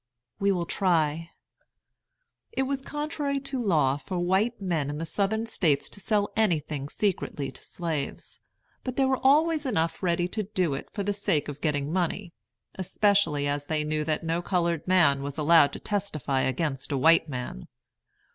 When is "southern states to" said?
5.05-5.99